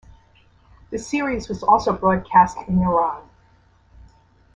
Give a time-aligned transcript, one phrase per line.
[0.89, 3.21] The series was also broadcast in Iran.